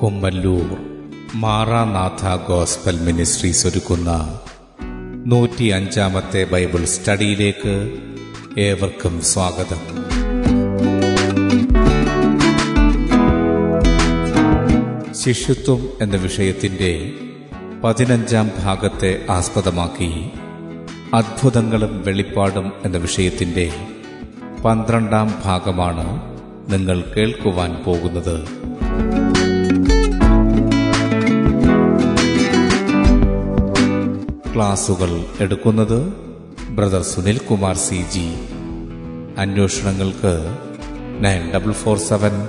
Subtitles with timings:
[0.00, 0.76] Kummallur
[1.34, 4.40] Maranatha gospel ministries ഒരുക്കുന്ന
[5.26, 7.98] നൂറ്റി അഞ്ചാമത്തെ ബൈബിൾ സ്റ്റഡിയിലേക്ക്
[8.58, 10.10] ഏവർക്കും സ്വാഗതം.
[15.12, 17.12] ശിഷ്യത്വം എന്ന വിഷയത്തിന്റെ
[17.84, 20.30] പതിനഞ്ചാം ഭാഗത്തെ ആസ്പദമാക്കി
[21.14, 23.72] അത്ഭുതങ്ങളും വെളിപ്പാടും എന്ന വിഷയത്തിന്റെ
[24.64, 26.22] പന്ത്രണ്ടാം ഭാഗമാണ്
[26.72, 28.44] നിങ്ങൾ കേൾക്കുവാൻ പോകുന്നത്.
[34.54, 36.14] ക്ലാസുകൾ എടുക്കുന്നത്
[36.70, 38.34] brother Sunil Kumar C G.
[39.38, 40.56] അന്വേഷണങ്ങൾക്ക്
[41.20, 42.48] nine double four seven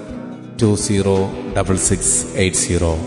[0.62, 2.98] two zero double six eight zero.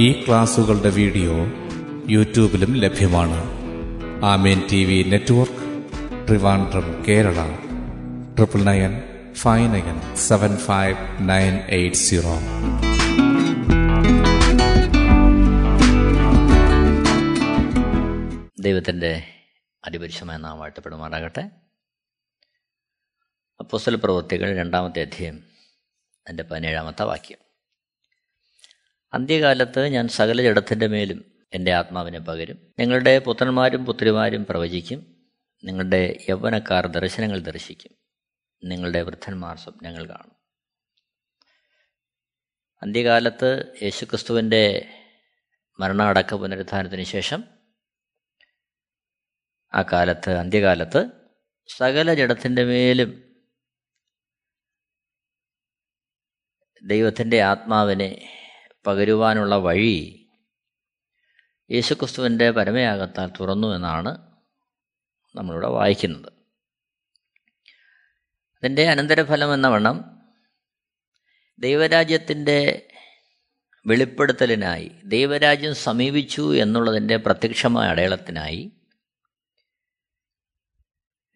[0.00, 1.32] ഈ ക്ലാസുകളുടെ വീഡിയോ
[2.08, 3.44] യൂട്യൂബിലും ലഭ്യമാണ്.
[4.24, 5.88] Amen T V network
[6.28, 7.56] Trivandrum Kerala.
[8.34, 12.38] Triple nine five nine seven five nine eight zero.
[18.60, 19.22] ദൈവത്തിന്റെ
[19.84, 21.50] അതിപരിശമായ നാം വാഴ്ത്തപ്പെടുമാറാകട്ടെ.
[23.96, 25.42] പ്രവൃത്തികൾ രണ്ടാമത്തെ അധ്യയം
[26.28, 27.47] എന്റെ പതിനേഴാമത്തെ വാക്യം.
[29.12, 32.74] അന്ത്യകാലത്ത് ഞാൻ സകല ജഡത്തിന്റെ മേലും എന്റെ ആത്മാവിനെ പകരും.
[32.78, 35.28] നിങ്ങളുടെ പുത്രന്മാരും പുത്രിമാരും പ്രവചിക്കും.
[35.64, 37.96] നിങ്ങളുടെ യൗവനക്കാർ ദർശനങ്ങൾ ദർശിക്കും.
[38.64, 40.36] നിങ്ങളുടെ വൃദ്ധന്മാർ സ്വപ്നങ്ങൾ കാണും.
[42.82, 44.88] അന്ത്യകാലത്ത് യേശുക്രിസ്തുവിന്റെ
[45.80, 47.44] മരണമടക്ക പുനരുദ്ധാനത്തിന് ശേഷം
[49.74, 51.10] ആ കാലത്ത് അന്ത്യകാലത്ത്
[51.76, 53.24] സകല ജഡത്തിന്റെ മേലും
[56.82, 58.34] ദൈവത്തിന്റെ ആത്മാവിനെ
[58.86, 60.26] പകരുവാനുള്ള വഴി
[61.70, 64.18] യേശുക്രിസ്തുവിന്റെ പരമയാഗത്താൽ തുറന്നു എന്നാണ്
[65.34, 66.32] നമ്മളിവിടെ വായിക്കുന്നത്.
[68.56, 70.20] അതിന്റെ അനന്തരഫലം എന്ന വണ്ണം
[71.58, 72.88] ദൈവരാജ്യത്തിന്റെ
[73.86, 78.72] വെളിപ്പെടുത്തലിനായി ദൈവരാജ്യം സമീപിച്ചു എന്നുള്ളതിന്റെ പ്രത്യക്ഷമായ അടയാളത്തിനായി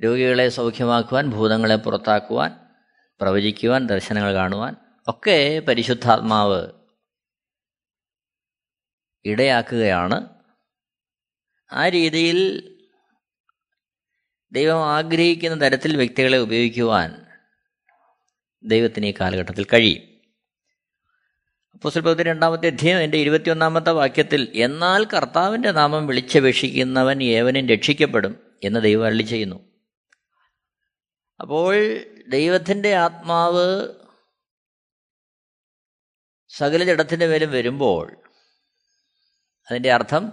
[0.03, 2.53] രോഗികളെ സൗഖ്യമാക്കുവാൻ ഭൂതങ്ങളെ പുറത്താക്കുവാൻ
[3.21, 4.77] പ്രവചിക്കുവാൻ ദർശനങ്ങൾ കാണുവാൻ
[5.09, 6.82] ഒക്കെ പരിശുദ്ധാത്മാവ്
[9.25, 10.29] ഇടയാക്കുകയാണ്.
[11.73, 12.69] ആ രീതിയിൽ
[14.53, 17.27] ദൈവം ആഗ്രഹിക്കുന്ന തരത്തിൽ വ്യക്തികളെ ഉപയോഗിക്കുവാൻ
[18.65, 20.13] ദൈവത്തിന് ഈ കാലഘട്ടത്തിൽ കഴിയും.
[21.83, 29.23] പുസ്തകത്തിൽ രണ്ടാമത്തെ അധ്യയം എന്റെ ഇരുപത്തിയൊന്നാമത്തെ വാക്യത്തിൽ എന്നാൽ കർത്താവിന്റെ നാമം വിളിച്ചപേക്ഷിക്കുന്നവൻ ഏവനും രക്ഷിക്കപ്പെടും എന്ന് ദൈവം അരളി
[29.23, 29.73] ചെയ്യുന്നു.
[31.41, 33.89] അപ്പോൾ ദൈവത്തിന്റെ ആത്മാവ്
[36.49, 38.17] സകല ജഡത്തിന്റെ മേലും വരുമ്പോൾ
[39.73, 40.33] അതിന്റെ അർത്ഥം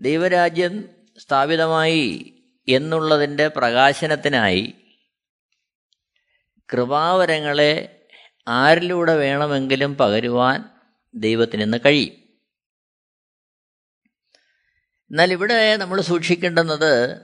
[0.00, 2.34] ദൈവരാജ്യം സ്ഥാപിതമായി
[2.68, 4.74] എന്നുള്ളതിന്റെ പ്രകാശനത്തിനായി
[6.72, 8.06] കൃപാവരങ്ങളെ
[8.48, 10.64] ആരിലൂടെ വേണമെങ്കിലും പകരുവാൻ
[11.14, 12.14] ദൈവത്തിനിന്ന് കഴിയും.
[15.10, 17.20] എന്നാൽ ഇവിടെ നമ്മൾ സൂക്ഷിക്കേണ്ടുന്നത്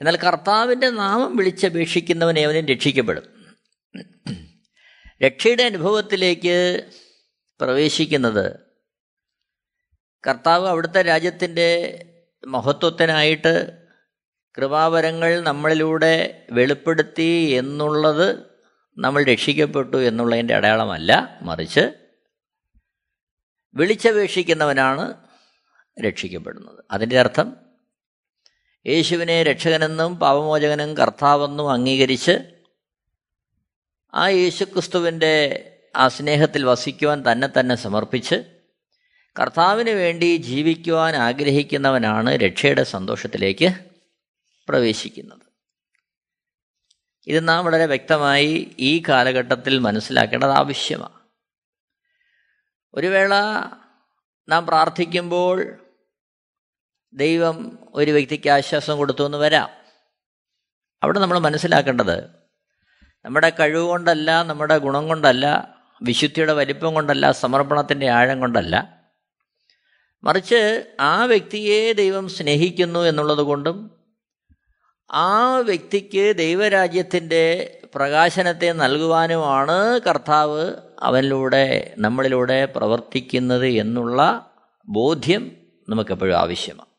[0.00, 3.54] എന്നാൽ കർത്താവിന്റെ നാമം വിളിച്ചപേക്ഷിക്കുന്നവൻ ഏവനും രക്ഷിക്കപ്പെടും.
[5.22, 6.90] രക്ഷയുടെ അനുഭവത്തിലേക്ക്
[7.60, 8.61] പ്രവേശിക്കുന്നത്
[10.26, 12.04] കർത്താവ് അവിടുത്തെ രാജ്യത്തിന്റെ
[12.46, 13.82] മഹത്വത്തിനായിട്ട്
[14.58, 18.36] കൃപാവരങ്ങൾ നമ്മളിലൂടെ വെളിപ്പെടുത്തി എന്നുള്ളത്
[18.98, 21.38] നമ്മൾ രക്ഷിക്കപ്പെട്ടു എന്നുള്ളതിന്റെ അടയാളമല്ല.
[21.42, 21.92] മറിച്ച്
[23.74, 25.14] വിളിച്ചപേക്ഷിക്കുന്നവനാണ്
[26.06, 26.84] രക്ഷിക്കപ്പെടുന്നത്.
[26.90, 27.56] അതിന്റെ അർത്ഥം
[28.86, 32.38] യേശുവിനെ രക്ഷകനെന്നും പാപമോചകനും കർത്താവെന്നും അംഗീകരിച്ച്
[34.14, 35.64] ആ യേശുക്രിസ്തുവിന്റെ
[35.96, 38.61] ആ സ്നേഹത്തിൽ വസിക്കുവാൻ തന്നെ തന്നെ സമർപ്പിച്ച്
[39.40, 43.74] കർത്താവിന് വേണ്ടി ജീവിക്കുവാൻ ആഗ്രഹിക്കുന്നവനാണ് രക്ഷയുടെ സന്തോഷത്തിലേക്ക്
[44.68, 45.40] പ്രവേശിക്കുന്നത്.
[47.26, 51.20] ഇത് നാം വളരെ വ്യക്തമായി ഈ കാലഘട്ടത്തിൽ മനസ്സിലാക്കേണ്ടത് ആവശ്യമാണ്.
[52.94, 53.34] ഒരു വേള
[54.48, 55.78] നാം പ്രാർത്ഥിക്കുമ്പോൾ
[57.12, 59.68] ദൈവം ഒരു വ്യക്തിക്ക് ആശ്വാസം കൊടുത്തു എന്ന് വരാം.
[61.02, 62.30] അവിടെ നമ്മൾ മനസ്സിലാക്കേണ്ടത്
[63.24, 69.01] നമ്മുടെ കഴിവ് കൊണ്ടല്ല നമ്മുടെ ഗുണം കൊണ്ടല്ല വിശുദ്ധിയുടെ വലിപ്പം കൊണ്ടല്ല സമർപ്പണത്തിന്റെ ആഴം കൊണ്ടല്ല
[70.24, 73.90] മറിച്ച് ആ വ്യക്തിയെ ദൈവം സ്നേഹിക്കുന്നു എന്നുള്ളത് കൊണ്ടും
[75.10, 84.50] ആ വ്യക്തിക്ക് ദൈവരാജ്യത്തിന്റെ പ്രകാശനത്തെ നൽകുവാനുമാണ് കർത്താവ് അവനിലൂടെ നമ്മളിലൂടെ പ്രവർത്തിക്കുന്നത് എന്നുള്ള
[84.88, 85.56] ബോധ്യം
[85.88, 86.92] നമുക്കെപ്പോഴും ആവശ്യമാണ്.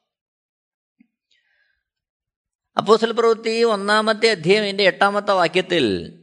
[2.78, 6.18] അപ്പോസൽ പ്രവൃത്തി ഒന്നാമത്തെ അധ്യായം എന്റെ എട്ടാമത്തെ വാക്യത്തിൽ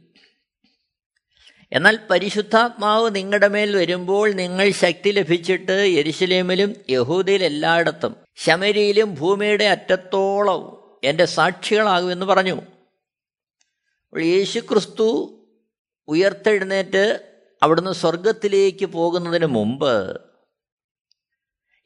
[1.73, 11.25] എന്നാൽ പരിശുദ്ധാത്മാവ് നിങ്ങളുടെ മേൽ വരുമ്പോൾ നിങ്ങൾ ശക്തി ലഭിച്ചിട്ട് യെരുശലേമിലും യഹൂദിയിൽ എല്ലായിടത്തും ശമരിയിലും ഭൂമിയുടെ അറ്റത്തോളം എന്റെ
[11.25, 12.61] സാക്ഷികളാകുമെന്ന് പറഞ്ഞു.
[14.13, 15.37] യേശുക്രിസ്തു യേശു ക്രിസ്തു
[16.07, 17.27] ഉയർത്തെഴുന്നേറ്റ്
[17.63, 20.21] അവിടുന്ന് സ്വർഗത്തിലേക്ക് പോകുന്നതിന് മുമ്പ്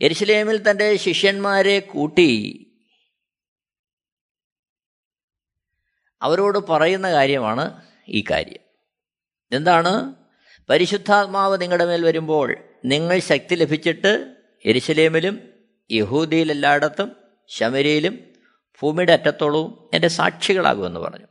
[0.02, 2.30] യെരുശലേമിൽ തന്റെ ശിഷ്യന്മാരെ കൂട്ടി
[6.22, 8.65] അവരോട് പറയുന്ന കാര്യമാണ് ഈ കാര്യം.
[9.52, 10.16] എന്താണ്?
[10.70, 15.54] പരിശുദ്ധാത്മാവ് നിങ്ങളുടെ മേൽ വരുമ്പോൾ നിങ്ങൾ ശക്തി ലഭിച്ചിട്ട് എരിശലേമിലും
[15.92, 17.16] യഹൂദിയിൽ എല്ലായിടത്തും
[17.48, 18.20] ശമരിയിലും
[18.82, 21.28] ഭൂമിയുടെ അറ്റത്തോളവും എന്റെ സാക്ഷികളാകുമെന്ന് പറഞ്ഞു.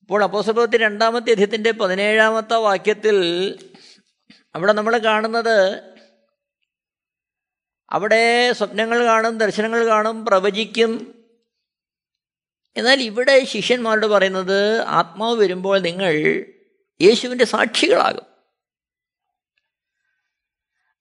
[0.00, 3.18] അപ്പോൾ അപ്പോസഭവത്തിൽ രണ്ടാമത്തെ അധ്യത്തിന്റെ പതിനേഴാമത്തെ വാക്യത്തിൽ
[4.54, 5.96] അവിടെ നമ്മൾ കാണുന്നത്
[7.90, 11.15] അവിടെ സ്വപ്നങ്ങൾ കാണും ദർശനങ്ങൾ കാണും പ്രവചിക്കും
[12.76, 16.44] എന്നാൽ ഇവിടെ ശിഷ്യന്മാരോട് പറയുന്നത് ആത്മാവ് വരുമ്പോൾ നിങ്ങൾ
[17.00, 18.26] യേശുവിന്റെ സാക്ഷികളാകും.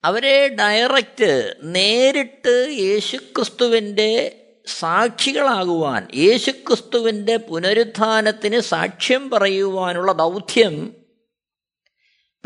[0.04, 10.96] അവരെ ഡയറക്റ്റ് നേരിട്ട് യേശുക്രിസ്തുവിന്റെ സാക്ഷികളാകുവാൻ യേശുക്രിസ്തുവിന്റെ പുനരുത്ഥാനത്തിന് സാക്ഷ്യം പറയുവാനുള്ള ദൗത്യം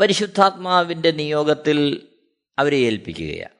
[0.00, 2.08] പരിശുദ്ധാത്മാവിന്റെ നിയോഗത്തിൽ
[2.58, 3.59] അവരെ ഏൽപ്പിക്കുകയാണ്.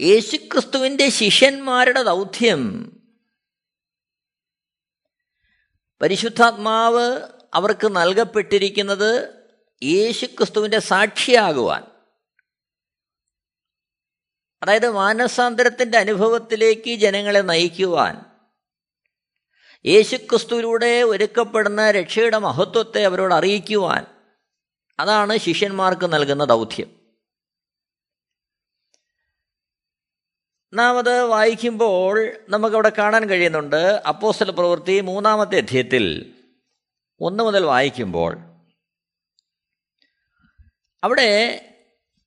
[0.00, 2.90] യേശുക്രിസ്തുവിന്റെ ശിഷ്യന്മാരുടെ ദൗത്യം.
[6.02, 7.20] പരിശുദ്ധാത്മാവ്
[7.54, 9.34] അവർക്ക് നൽകപ്പെട്ടിരിക്കുന്നത്
[9.82, 11.84] യേശുക്രിസ്തുവിന്റെ സാക്ഷിയാകുവാൻ.
[14.62, 18.24] അതായത് മാനസാന്തരത്തിന്റെ അനുഭവത്തിലേക്ക് ജനങ്ങളെ നയിക്കുവാൻ.
[19.86, 24.06] യേശുക്രിസ്തുവിലൂടെ ഒരുക്കപ്പെടുന്ന രക്ഷയുടെ മഹത്വത്തെ അവരോട് അറിയിക്കുവാൻ.
[25.00, 27.03] അതാണ് ശിഷ്യന്മാർക്ക് നൽകുന്ന ദൗത്യം.
[30.74, 36.32] ഒന്നാമത് വായിക്കുമ്പോൾ നമുക്കവിടെ കാണാൻ കഴിയുന്നുണ്ട് അപ്പോസ്റ്റൽ പ്രവൃത്തി മൂന്നാമത്തെ അധ്യയത്തിൽ
[37.20, 38.38] ഒന്ന് മുതൽ വായിക്കുമ്പോൾ.
[41.04, 41.60] അവിടെ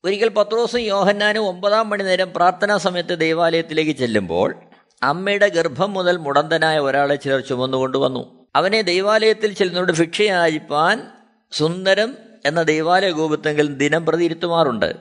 [0.06, 4.56] ഒരിക്കൽ പത്രോസും യോഹന്നാനും ഒമ്പതാം മണി നേരം പ്രാർത്ഥനാ സമയത്ത് ദൈവാലയത്തിലേക്ക് ചെല്ലുമ്പോൾ
[5.04, 8.48] അമ്മയുടെ ഗർഭം മുതൽ മുടന്തനായ ഒരാളെ ചിലർ ചുമന്നുകൊണ്ട് വന്നു.
[8.56, 11.12] അവനെ ദൈവാലയത്തിൽ ചെല്ലുന്നതുകൊണ്ട് ഭിക്ഷയായിപ്പാൻ
[11.52, 14.96] സുന്ദരം എന്ന ദൈവാലയ ഗോപുത്തെങ്കിൽ ദിനം പ്രതി ഇരുത്തുമാറുണ്ട്.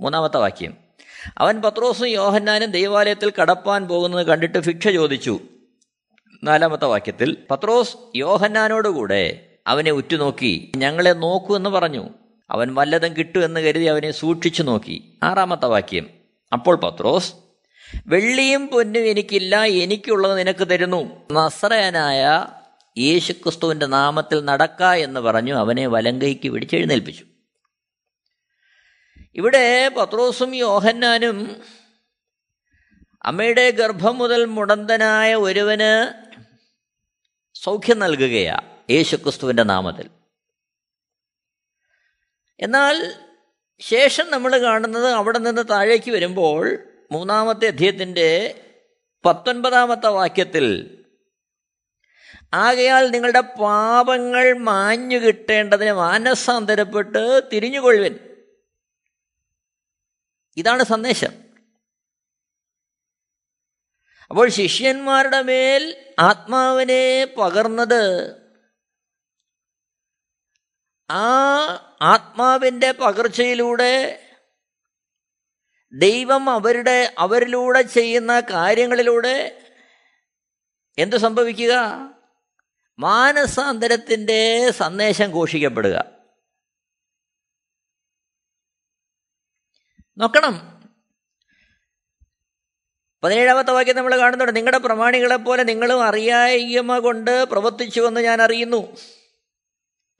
[0.00, 0.83] മൂന്നാമത്തെ വാക്യം.
[1.38, 5.40] അവൻ പത്രോസും യോഹന്നാനും ദൈവാലയത്തിൽ കടപ്പാൻ പോകുന്നത് കണ്ടിട്ട് ഭിക്ഷ ചോദിച്ചു.
[6.44, 12.08] നാലാമത്തെ വാക്യത്തിൽ പത്രോസ് യോഹന്നാനോടുകൂടെ അവനെ ഉറ്റുനോക്കി ഞങ്ങളെ നോക്കൂ എന്ന് പറഞ്ഞു.
[12.50, 15.18] അവൻ വല്ലതും കിട്ടുമെന്ന് കരുതി അവനെ സൂക്ഷിച്ചു നോക്കി.
[15.22, 16.06] ആറാമത്തെ വാക്യം
[16.52, 17.32] അപ്പോൾ പത്രോസ്
[18.06, 21.10] വെള്ളിയും പൊന്നും എനിക്കില്ല എനിക്കുള്ളത് നിനക്ക് തരുന്നു.
[21.32, 22.44] നസ്രയനായ
[22.98, 27.24] യേശുക്രിസ്തുവിന്റെ നാമത്തിൽ നടക്ക എന്ന് പറഞ്ഞു അവനെ വലങ്കൈക്ക് പിടിച്ചെഴുന്നേൽപ്പിച്ചു
[29.36, 31.62] ഇവിടെ പത്രോസും യോഹന്നാനും
[33.24, 36.14] അമ്മയുടെ ഗർഭം മുതൽ മുടന്തനായ ഒരുവന്
[37.54, 40.10] സൗഖ്യം നൽകുകയാണ് യേശുക്രിസ്തുവിന്റെ നാമത്തിൽ.
[42.60, 43.14] എന്നാൽ
[43.78, 46.78] ശേഷം നമ്മൾ കാണുന്നത് അവിടെ നിന്ന് താഴേക്ക് വരുമ്പോൾ
[47.12, 48.60] മൂന്നാമത്തെ അധ്യയത്തിന്റെ
[49.24, 50.98] പത്തൊൻപതാമത്തെ വാക്യത്തിൽ
[52.54, 58.33] ആകയാൽ നിങ്ങളുടെ പാപങ്ങൾ മാഞ്ഞു കിട്ടേണ്ടതിന് മാനസാന്തരപ്പെട്ട് തിരിഞ്ഞുകൊള്ളുവൻ.
[60.56, 61.44] ഇതാണ് സന്ദേശം.
[64.30, 68.36] അപ്പോൾ ശിഷ്യന്മാരുടെ മേൽ ആത്മാവിനെ പകർന്നത്
[71.10, 71.28] ആ
[72.02, 74.20] ആത്മാവിന്റെ പകർച്ചയിലൂടെ
[75.92, 79.60] ദൈവം അവരുടെ അവരിലൂടെ ചെയ്യുന്ന കാര്യങ്ങളിലൂടെ
[80.98, 81.74] എന്ത് സംഭവിക്കുക?
[82.98, 86.13] മാനസാന്തരത്തിന്റെ സന്ദേശം ഘോഷിക്കപ്പെടുക.
[90.18, 90.74] നോക്കണം.
[93.22, 94.56] പതിനേഴാമത്തെ വാക്യം നമ്മൾ കാണുന്നുണ്ട്.
[94.56, 98.96] നിങ്ങളുടെ പ്രമാണികളെപ്പോലെ നിങ്ങളും അറിയായ്മ കൊണ്ട് പ്രവർത്തിച്ചുവെന്ന് ഞാൻ അറിയുന്നു.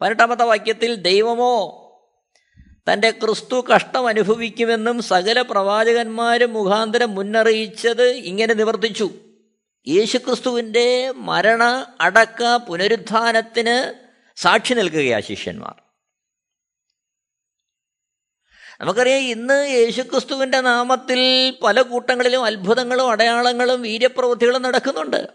[0.01, 1.81] പതിനെട്ടാമത്തെ വാക്യത്തിൽ ദൈവമോ
[2.93, 9.11] തന്റെ ക്രിസ്തു കഷ്ടം അനുഭവിക്കുമെന്നും സകല പ്രവാചകന്മാരും മുഖാന്തരം മുന്നറിയിച്ചത് ഇങ്ങനെ നിവർത്തിച്ചു.
[9.89, 13.95] യേശുക്രിസ്തുവിന്റെ മരണ അടക്ക പുനരുത്ഥാനത്തിന്
[14.37, 15.84] സാക്ഷി നൽകുകയാണ് ശിഷ്യന്മാർ.
[18.85, 25.29] നമുക്കറിയാം ഇന്ന് യേശുക്രിസ്തുവിന്റെ നാമത്തിൽ പല കൂട്ടങ്ങളിലും അത്ഭുതങ്ങളും അടയാളങ്ങളും വീര്യപ്രവൃത്തികളും നടക്കുന്നുണ്ട്.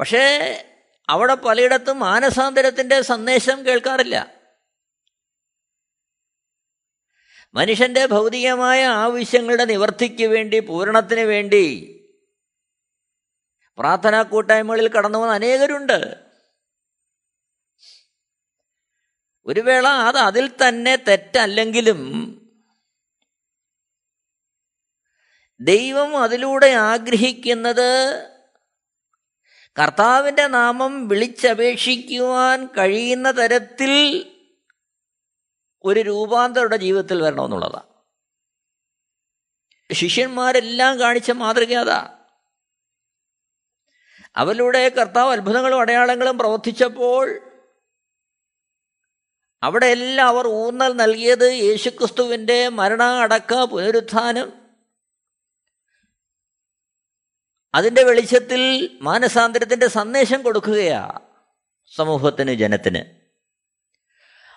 [0.00, 0.22] പക്ഷേ
[1.08, 4.40] അവിടെ പലയിടത്തും മാനസാന്തരത്തിന്റെ സന്ദേശം കേൾക്കാറില്ല.
[7.54, 11.96] മനുഷ്യന്റെ ഭൗതികമായ ആവശ്യങ്ങളുടെ നിവർത്തിക്ക് വേണ്ടി പൂരണത്തിന് വേണ്ടി
[13.78, 16.29] പ്രാർത്ഥനാ കൂട്ടായ്മകളിൽ കടന്നു വന്ന അനേകരുണ്ട്.
[19.50, 22.00] ഒരു വേള അത് അതിൽ തന്നെ തെറ്റല്ലെങ്കിലും
[25.60, 28.20] ദൈവം അതിലൂടെ ആഗ്രഹിക്കുന്നത്
[29.78, 33.92] കർത്താവിന്റെ നാമം വിളിച്ചപേക്ഷിക്കുവാൻ കഴിയുന്ന തരത്തിൽ
[35.84, 37.90] ഒരു രൂപാന്തരുടെ ജീവിതത്തിൽ വരണമെന്നുള്ളതാണ്
[39.92, 42.18] ശിഷ്യന്മാരെല്ലാം കാണിച്ച മാതൃക അതാ.
[44.36, 47.49] അവരിലൂടെ കർത്താവ് അത്ഭുതങ്ങളും അടയാളങ്ങളും പ്രവർത്തിച്ചപ്പോൾ
[49.62, 54.60] അവിടെ എല്ലാം അവർ ഊന്നൽ നൽകിയത് യേശുക്രിസ്തുവിന്റെ മരണ അടക്ക പുനരുത്ഥാനം
[57.74, 61.20] അതിന്റെ വെളിച്ചത്തിൽ മാനസാന്തരത്തിന്റെ സന്ദേശം കൊടുക്കുകയാ
[61.96, 63.00] സമൂഹത്തിന് ജനത്തിന്.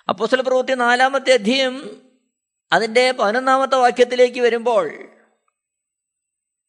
[0.10, 2.08] അപ്പോസ്തല പ്രവൃത്തി നാലാമത്തെ അധ്യയം
[2.72, 5.14] അതിന്റെ പതിനൊന്നാമത്തെ വാക്യത്തിലേക്ക് വരുമ്പോൾ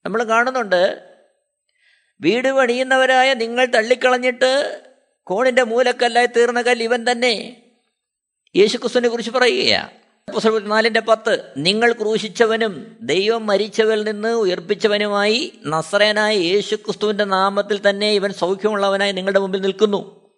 [0.05, 1.11] നമ്മൾ കാണുന്നുണ്ട്
[2.21, 4.83] വീട് പണിയുന്നവരായ നിങ്ങൾ തള്ളിക്കളഞ്ഞിട്ട്
[5.23, 7.63] കോണിന്റെ മൂലക്കല്ലായി തീർന്ന കല്ല് ഇവൻ തന്നെ.
[8.56, 10.04] യേശുക്രിസ്തുവിനെ കുറിച്ച് പറയുകയാണ്
[10.62, 19.38] നാലിന്റെ പത്ത് നിങ്ങൾ ക്രൂശിച്ചവനും ദൈവം മരിച്ചവരിൽ നിന്ന് ഉയർപ്പിച്ചവനുമായി നസ്രേനായ യേശുക്രിസ്തുവിന്റെ നാമത്തിൽ തന്നെ ഇവൻ സൗഖ്യമുള്ളവനായി നിങ്ങളുടെ
[19.38, 20.30] മുമ്പിൽ നിൽക്കുന്നു.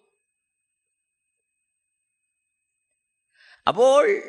[3.67, 4.21] അപ്പോൾ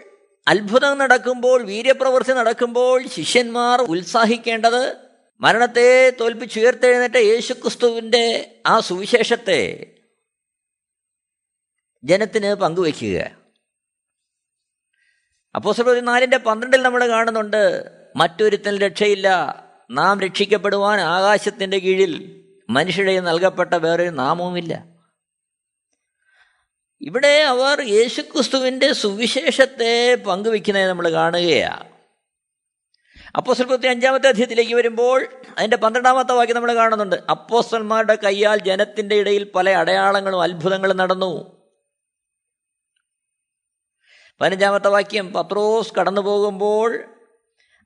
[0.49, 4.97] അത്ഭുതം നടക്കുമ്പോൾ വീര്യപ്രവൃത്തി നടക്കുമ്പോൾ ശിഷ്യന്മാർ ഉത്സാഹിക്കേണ്ടത്
[5.40, 9.87] മരണത്തെ തോൽപ്പിച്ചുയർത്തെഴുന്നേറ്റ യേശുക്രിസ്തുവിന്റെ ആ സുവിശേഷത്തെ
[12.04, 13.48] ജനത്തിന് പങ്കുവയ്ക്കുക.
[15.55, 17.85] അപ്പോസ്തലർ നാലിന്റെ പന്ത്രണ്ടിൽ നമ്മൾ കാണുന്നുണ്ട്
[18.17, 19.28] മറ്റൊരുത്തൽ രക്ഷയില്ല
[19.90, 24.85] നാം രക്ഷിക്കപ്പെടുവാൻ ആകാശത്തിന്റെ കീഴിൽ മനുഷ്യരെ നൽകപ്പെട്ട വേറൊരു നാമവുമില്ല.
[27.00, 31.88] ഇവിടെ അവർ യേശുക്രിസ്തുവിന്റെ സുവിശേഷത്തെ പങ്കുവെക്കുന്നത് നമ്മൾ കാണുകയാണ്
[33.37, 35.26] അപ്പോസ്റ്റൽപത്തി അഞ്ചാമത്തെ അധ്യയത്തിലേക്ക് വരുമ്പോൾ
[35.59, 37.17] അതിന്റെ പന്ത്രണ്ടാമത്തെ വാക്യം നമ്മൾ കാണുന്നുണ്ട്.
[37.31, 41.58] അപ്പോസ്റ്റന്മാരുടെ കയ്യാൽ ജനത്തിന്റെ ഇടയിൽ പല അടയാളങ്ങളും അത്ഭുതങ്ങളും നടന്നു.
[44.40, 47.04] പതിനഞ്ചാമത്തെ വാക്യം പത്രോസ് കടന്നു പോകുമ്പോൾ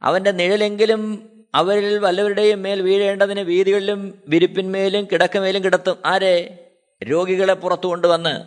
[0.03, 6.03] അവന്റെ നിഴലെങ്കിലും അവരിൽ വല്ലവരുടെയും മേൽ വീഴേണ്ടതിന് വീതികളിലും വിരിപ്പിന്മേലും കിടക്കമേലും കിടത്തും.
[6.05, 6.59] ആരെ?
[7.03, 8.45] രോഗികളെ പുറത്തു കൊണ്ടുവന്ന്.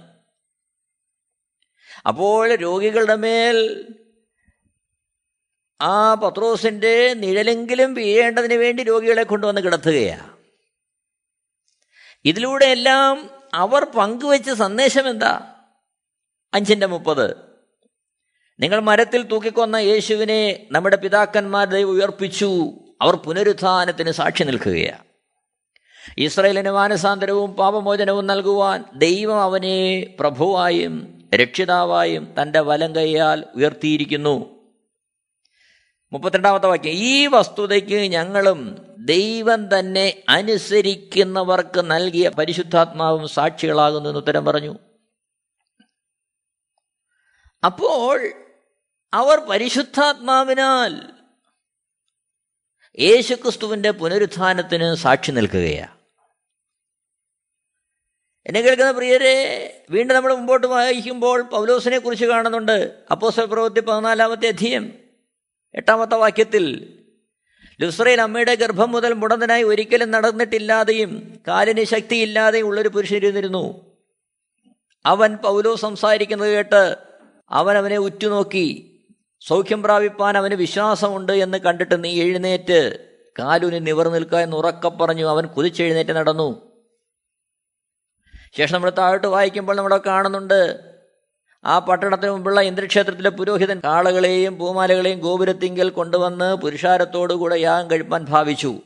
[2.07, 3.88] അപ്പോൾ രോഗികളുടെ മേൽ
[5.81, 10.38] ആ പത്രോസിന്റെ നിഴലെങ്കിലും വീഴേണ്ടതിന് വേണ്ടി രോഗികളെ കൊണ്ടുവന്ന് കിടത്തുകയാണ്
[12.25, 15.55] ഇതിലൂടെയെല്ലാം അവർ പങ്കുവെച്ച സന്ദേശം എന്താ?
[16.53, 17.45] അഞ്ചിന്റെ മുപ്പത്.
[18.59, 22.71] നിങ്ങൾ മരത്തിൽ തൂക്കിക്കൊന്ന യേശുവിനെ നമ്മുടെ പിതാക്കന്മാർ ദൈവം ഉയർപ്പിച്ചു.
[23.01, 25.03] അവർ പുനരുത്ഥാനത്തിന് സാക്ഷി നിൽക്കുകയാണ്.
[26.17, 34.55] ഇസ്രയേലിന് മാനസാന്തരവും പാപമോചനവും നൽകുവാൻ ദൈവം അവനെ പ്രഭുവായും രക്ഷിതാവായും തന്റെ വലം കൈയാൽ ഉയർത്തിയിരിക്കുന്നു.
[36.13, 44.75] മുപ്പത്തിരണ്ടാമത്തെ വാക്യം ഈ വസ്തുതയ്ക്ക് ഞങ്ങളും ദൈവം തന്നെ അനുസരിക്കുന്നവർക്ക് നൽകിയ പരിശുദ്ധാത്മാവും സാക്ഷികളാകുന്നു എന്ന് ഉത്തരം പറഞ്ഞു.
[47.65, 48.45] അപ്പോൾ
[49.15, 50.93] അവർ പരിശുദ്ധാത്മാവിനാൽ
[52.98, 55.91] യേശുക്രിസ്തുവിന്റെ പുനരുത്ഥാനത്തിന് സാക്ഷി നിൽക്കുകയാണ്
[58.45, 59.36] എന്നെ കേൾക്കുന്ന പ്രിയരെ
[59.89, 64.93] വീണ്ടും നമ്മൾ മുമ്പോട്ട് വായിക്കുമ്പോൾ പൗലോസിനെ കുറിച്ച് കാണുന്നുണ്ട് അപ്പോസ്റ്റൽ പ്രവൃത്തി പതിനാലാമത്തെ അധ്യയം
[65.75, 66.65] എട്ടാമത്തെ വാക്യത്തിൽ
[67.79, 73.63] ലുസ്രയിൽ അമ്മയുടെ ഗർഭം മുതൽ മുടന്തനായി ഒരിക്കലും നടന്നിട്ടില്ലാതെയും കാലിന് ശക്തിയില്ലാതെയും ഉള്ളൊരു പുരുഷനിരുന്നിരുന്നു
[75.05, 76.84] അവൻ പൗലോസ് സംസാരിക്കുന്നത് കേട്ട്
[77.51, 78.95] അവൻ അവനെ ഉറ്റുനോക്കി
[79.48, 83.10] സൗഖ്യം പ്രാപിപ്പാൻ അവന് വിശ്വാസമുണ്ട് എന്ന് കണ്ടിട്ട് നീ എഴുന്നേറ്റ്.
[83.40, 86.74] കാലുനി നിവർ നിൽക്കുക എന്ന് ഉറക്ക പറഞ്ഞു അവൻ കുതിച്ചെഴുന്നേറ്റ് നടന്നു.
[88.58, 90.80] ശേഷം നമ്മൾ താഴോട്ട് വായിക്കുമ്പോൾ നമ്മൾ കാണുന്നുണ്ട്.
[91.66, 98.82] ആ പട്ടണത്തിന് മുമ്പുള്ള ഇന്ദ്രക്ഷേത്രത്തിലെ പുരോഹിതൻ കാളകളെയും പൂമാലകളെയും ഗോപുരത്തിങ്കൽ കൊണ്ടുവന്ന് പുരുഷാരത്തോടുകൂടെ യാഗം കഴിപ്പാൻ ഭാവിച്ചു.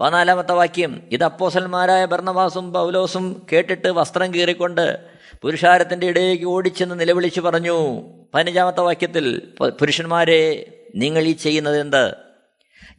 [0.00, 8.02] പതിനാലാമത്തെ വാക്യം ഇത് അപ്പോസന്മാരായ ഭർണവാസും പൗലോസും കേട്ടിട്ട് വസ്ത്രം കീറിക്കൊണ്ട് പുരുഷാരത്തിന്റെ ഇടയിലേക്ക് ഓടിച്ചെന്ന് നിലവിളിച്ച് പറഞ്ഞു
[8.34, 12.14] പതിനഞ്ചാമത്തെ വാക്യത്തിൽ പുരുഷന്മാരെ നിങ്ങൾ ഈ ചെയ്യുന്നത് എന്ത്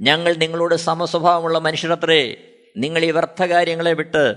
[0.01, 2.37] ഞങ്ങൾ നിങ്ങളോട് സമസ്വഭാവമുള്ള മനുഷ്യരത്രേ
[2.77, 4.35] നിങ്ങൾ ഈ വ്യർത്ഥ കാര്യങ്ങളെ വിട്ട്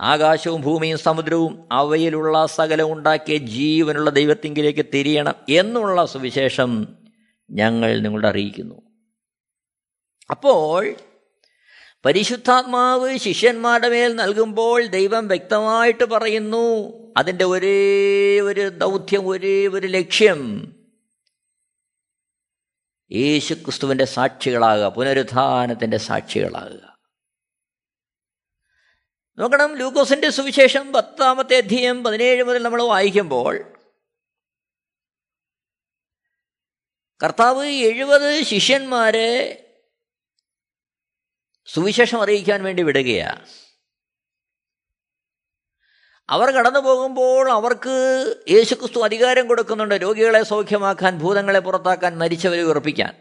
[0.00, 6.88] ആകാശവും ഭൂമിയും സമുദ്രവും അവയിലുള്ള സകലം ഉണ്ടാക്കിയ ജീവനുള്ള ദൈവത്തിങ്കിലേക്ക് തിരിയണം എന്നുള്ള സുവിശേഷം
[7.50, 8.74] ഞങ്ങൾ നിങ്ങളോട് അറിയിക്കുന്നു.
[10.30, 10.94] അപ്പോൾ
[12.04, 20.72] പരിശുദ്ധാത്മാവ് ശിഷ്യന്മാരുടെ മേൽ നൽകുമ്പോൾ ദൈവം വ്യക്തമായിട്ട് പറയുന്നു അതിന്റെ ഒരേ ഒരു ദൗത്യം ഒരേ ഒരു ലക്ഷ്യം.
[23.12, 26.98] യേശു ക്രിസ്തുവിന്റെ സാക്ഷികളാകുക പുനരുത്ഥാനത്തിന്റെ സാക്ഷികളാകുക.
[29.38, 33.76] നോക്കണം ലൂക്കോസിന്റെ സുവിശേഷം പത്താമത്തെ അധ്യയം പതിനേഴ് മുതൽ നമ്മൾ വായിക്കുമ്പോൾ
[37.24, 39.66] കർത്താവ് എഴുപത് ശിഷ്യന്മാരെ
[41.66, 43.46] സുവിശേഷം അറിയിക്കാൻ വേണ്ടി വിടുകയാണ്.
[46.30, 49.94] അവർ കടന്നു പോകുമ്പോൾ അവർക്ക് യേശുക്രിസ്തു അധികാരം കൊടുക്കുന്നുണ്ട്.
[49.94, 53.16] രോഗികളെ സൗഖ്യമാക്കാൻ ഭൂതങ്ങളെ പുറത്താക്കാൻ മരിച്ചവരെ ഉറപ്പിക്കാൻ.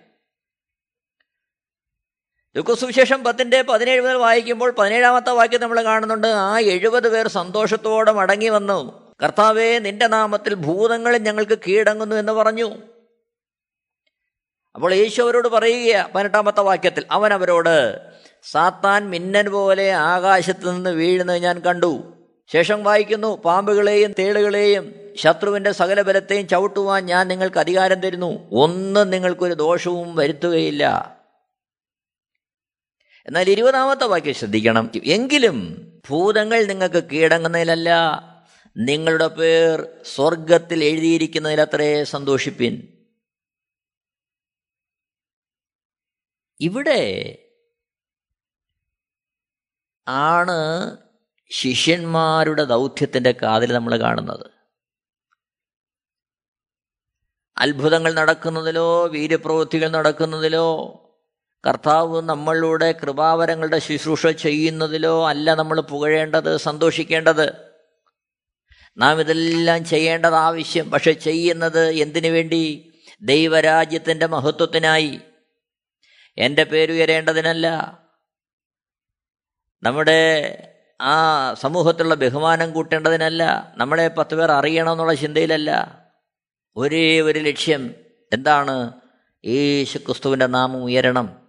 [2.55, 6.27] ദുഃഖസുവിശേഷം പത്തിന്റെ പതിനേഴ് മുതൽ വായിക്കുമ്പോൾ പതിനേഴാമത്തെ വാക്യം നമ്മൾ കാണുന്നുണ്ട്.
[6.27, 9.13] ആ എഴുപത് പേർ സന്തോഷത്തോടെ മടങ്ങി വന്നു.
[9.23, 12.75] കർത്താവേ നിന്റെ നാമത്തിൽ ഭൂതങ്ങളിൽ ഞങ്ങൾക്ക് കീഴടങ്ങുന്നു എന്ന് പറഞ്ഞു.
[14.75, 17.97] അപ്പോൾ യേശു അവരോട് പറയുക പതിനെട്ടാമത്തെ വാക്യത്തിൽ അവൻ അവരോട്
[18.51, 22.18] സാത്താൻ മിന്നൻ പോലെ ആകാശത്ത് നിന്ന് വീഴുന്നത് ഞാൻ കണ്ടു.
[22.53, 28.49] ശേഷം വായിക്കുന്നു പാമ്പുകളെയും തേളുകളെയും ശത്രുവിന്റെ സകല ബലത്തെയും ചവിട്ടുവാൻ ഞാൻ നിങ്ങൾക്ക് അധികാരം തരുന്നു.
[28.51, 31.15] ഒന്നും നിങ്ങൾക്കൊരു ദോഷവും വരുത്തുകയില്ല.
[33.25, 34.91] എന്നാൽ ഇരുപതാമത്തെ വാക്യം ശ്രദ്ധിക്കണം.
[35.03, 37.89] എങ്കിലും ഭൂതങ്ങൾ നിങ്ങൾക്ക് കീഴടങ്ങുന്നതിലല്ല
[38.77, 42.87] നിങ്ങളുടെ പേർ സ്വർഗത്തിൽ എഴുതിയിരിക്കുന്നതിലത്രേ സന്തോഷിപ്പിൻ.
[46.61, 47.35] ഇവിടെ
[50.07, 50.97] ആണ്
[51.49, 54.45] ശിഷ്യന്മാരുടെ ദൗത്യത്തിന്റെ കാതിൽ നമ്മൾ കാണുന്നത്.
[57.57, 60.95] അത്ഭുതങ്ങൾ നടക്കുന്നതിലോ വീര്യപ്രവൃത്തികൾ നടക്കുന്നതിലോ
[61.67, 67.75] കർത്താവ് നമ്മളുടെ കൃപാവരങ്ങളുടെ ശുശ്രൂഷ ചെയ്യുന്നതിലോ അല്ല നമ്മൾ പുകഴേണ്ടത് സന്തോഷിക്കേണ്ടത്.
[68.97, 72.93] നാം ഇതെല്ലാം ചെയ്യേണ്ടത് ആവശ്യം പക്ഷെ ചെയ്യുന്നത് എന്തിനു വേണ്ടി?
[73.21, 75.19] ദൈവരാജ്യത്തിന്റെ മഹത്വത്തിനായി.
[76.37, 77.99] എന്റെ പേരുയരേണ്ടതിനല്ല.
[79.83, 80.65] നമ്മുടെ
[81.01, 83.73] ആ സമൂഹത്തിലുള്ള ബഹുമാനം കൂട്ടേണ്ടതിനല്ല.
[83.77, 85.99] നമ്മളെ പത്ത് പേർ അറിയണമെന്നുള്ള ചിന്തയിലല്ല.
[86.75, 87.95] ഒരേ ഒരു ലക്ഷ്യം.
[88.33, 88.93] എന്താണ്?
[89.45, 91.47] യേശു ക്രിസ്തുവിന്റെ നാമം ഉയരണം.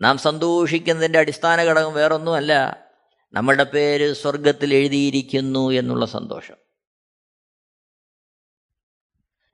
[0.00, 2.76] നാം സന്തോഷിക്കുന്നതിന്റെ അടിസ്ഥാന ഘടകം വേറൊന്നുമല്ല.
[3.32, 6.54] നമ്മളുടെ പേര് സ്വർഗത്തിൽ എഴുതിയിരിക്കുന്നു എന്നുള്ള സന്തോഷം.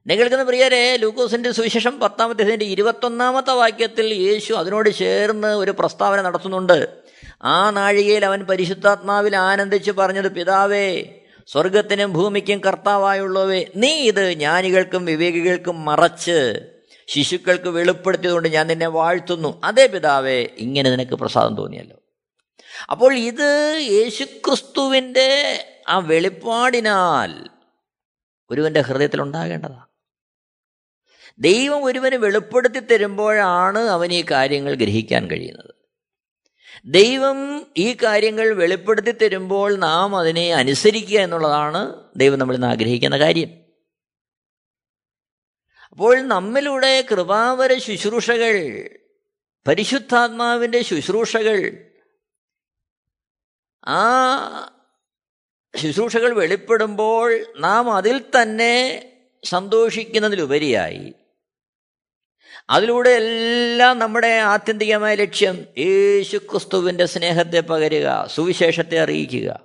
[0.07, 7.08] നിങ്ങൾക്കെന്ന് പ്രിയരെ ലൂക്കോസിന്റെ സുവിശേഷം പത്താമത്തെ ഇരുപത്തൊന്നാമത്തെ വാക്യത്തിൽ യേശു അതിനോട് ചേർന്ന് ഒരു പ്രസ്താവന നടത്തുന്നുണ്ട്.
[7.43, 11.05] ആ നാഴികയിൽ അവൻ പരിശുദ്ധാത്മാവിൽ ആനന്ദിച്ച് പറഞ്ഞത് പിതാവേ
[11.47, 16.61] സ്വർഗത്തിനും ഭൂമിക്കും കർത്താവായുള്ളവേ നീ ഇത് ജ്ഞാനികൾക്കും വിവേകികൾക്കും മറച്ച്
[17.07, 19.61] ശിശുക്കൾക്ക് വെളിപ്പെടുത്തിയതുകൊണ്ട് ഞാൻ നിന്നെ വാഴ്ത്തുന്നു.
[19.65, 21.97] അതേ പിതാവേ ഇങ്ങനെ നിനക്ക് പ്രസാദം തോന്നിയല്ലോ.
[22.91, 25.31] അപ്പോൾ ഇത് യേശുക്രിസ്തുവിന്റെ
[25.89, 27.49] ആ വെളിപ്പാടിനാൽ
[28.51, 29.87] ഒരുവന്റെ ഹൃദയത്തിൽ ഉണ്ടാകേണ്ടതാണ്.
[31.39, 35.78] ദൈവം ഒരുവന് വെളിപ്പെടുത്തി തരുമ്പോഴാണ് അവൻ ഈ കാര്യങ്ങൾ ഗ്രഹിക്കാൻ കഴിയുന്നത്.
[36.87, 43.49] ദൈവം ഈ കാര്യങ്ങൾ വെളിപ്പെടുത്തി തരുമ്പോൾ നാം അതിനെ അനുസരിക്കുക എന്നുള്ളതാണ് ദൈവം നമ്മളിൽ ആഗ്രഹിക്കുന്ന കാര്യം.
[45.91, 48.55] അപ്പോൾ നമ്മിലൂടെ കൃപാവര ശുശ്രൂഷകൾ
[49.69, 51.87] പരിശുദ്ധാത്മാവിന്റെ ശുശ്രൂഷകൾ
[53.87, 54.03] ആ
[55.77, 59.15] ശുശ്രൂഷകൾ വെളിപ്പെടുമ്പോൾ നാം അതിൽ തന്നെ
[59.45, 61.13] സന്തോഷിക്കുന്നതിലുപരിയായി
[62.71, 69.61] അതിലൂടെ എല്ലാം നമ്മുടെ ആത്യന്തികമായ ലക്ഷ്യം യേശു ക്രിസ്തുവിന്റെ സ്നേഹത്തെ പകരുക സുവിശേഷത്തെ അറിയിക്കുക.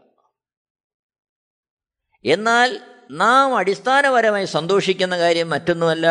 [2.25, 2.79] എന്നാൽ
[3.11, 6.07] നാം അടിസ്ഥാനപരമായി സന്തോഷിക്കുന്ന കാര്യം മറ്റൊന്നുമല്ല.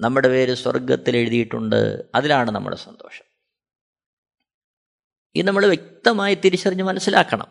[0.00, 2.04] നമ്മുടെ പേര് സ്വർഗത്തിൽ എഴുതിയിട്ടുണ്ട്.
[2.14, 3.24] അതിലാണ് നമ്മുടെ സന്തോഷം.
[5.34, 7.46] ഇത് നമ്മൾ വ്യക്തമായി തിരിച്ചറിഞ്ഞ് മനസ്സിലാക്കണം.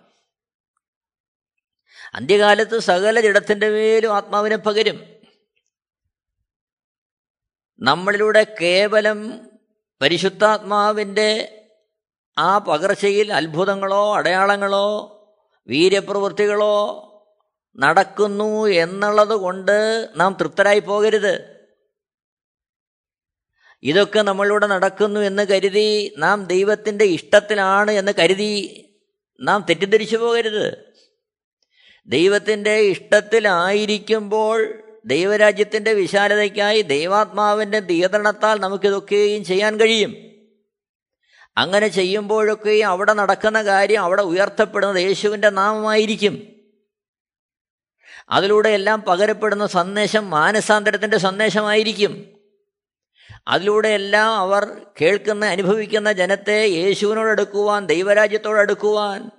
[2.13, 5.18] അന്ത്യകാലത്ത് സകല ജഡത്തിന്റെ മേലും ആത്മാവിനെ പകരും.
[7.81, 9.41] നമ്മളിലൂടെ കേവലം
[10.01, 11.61] പരിശുദ്ധാത്മാവിന്റെ
[12.37, 15.25] ആ പകർച്ചയിൽ അത്ഭുതങ്ങളോ അടയാളങ്ങളോ
[15.67, 17.15] വീര്യപ്രവൃത്തികളോ
[17.79, 21.59] നടക്കുന്നു എന്നുള്ളത് കൊണ്ട് നാം തൃപ്തരായി പോകരുത്.
[23.83, 28.87] ഇതൊക്കെ നമ്മളിലൂടെ നടക്കുന്നു എന്ന് കരുതി നാം ദൈവത്തിന്റെ ഇഷ്ടത്തിലാണ് എന്ന് കരുതി
[29.41, 30.89] നാം തെറ്റിദ്ധരിച്ചു പോകരുത്.
[32.07, 40.15] ദൈവത്തിന്റെ ഇഷ്ടത്തിലായിരിക്കുമ്പോൾ ദൈവരാജ്യത്തിന്റെ വിശാലതയ്ക്കായി ദൈവാത്മാവിന്റെ നിയന്ത്രണത്താൽ നമുക്കിതൊക്കെയും ചെയ്യാൻ കഴിയും.
[41.57, 46.43] അങ്ങനെ ചെയ്യുമ്പോഴൊക്കെ അവിടെ നടക്കുന്ന കാര്യം അവിടെ ഉയർത്തപ്പെടുന്നത് യേശുവിന്റെ നാമമായിരിക്കും.
[48.29, 52.39] അതിലൂടെ എല്ലാം പകരപ്പെടുന്ന സന്ദേശം മാനസാന്തരത്തിന്റെ സന്ദേശമായിരിക്കും.
[53.47, 59.31] അതിലൂടെ എല്ലാം അവർ കേൾക്കുന്ന അനുഭവിക്കുന്ന ജനത്തെ യേശുവിനോടടുക്കുവാൻ ദൈവരാജ്യത്തോടടുക്കുവാൻ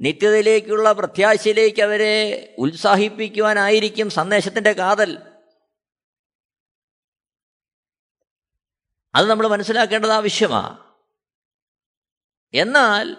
[0.00, 5.18] നിത്യതയിലേക്കുള്ള പ്രത്യാശയിലേക്ക് അവരെ ഉത്സാഹിപ്പിക്കുവാനായിരിക്കും സന്ദേശത്തിന്റെ കാതൽ.
[9.14, 10.78] അത് നമ്മൾ മനസ്സിലാക്കേണ്ടത് ആവശ്യമാണ്
[12.54, 13.16] എന്നാൽ